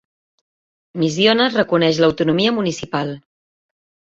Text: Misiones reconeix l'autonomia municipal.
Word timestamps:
Misiones 1.01 1.57
reconeix 1.59 1.99
l'autonomia 2.05 2.55
municipal. 2.59 3.13